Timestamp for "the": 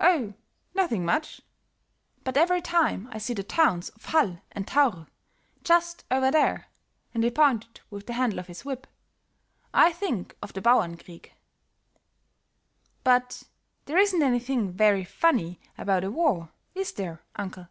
3.34-3.42, 8.06-8.14, 10.54-10.62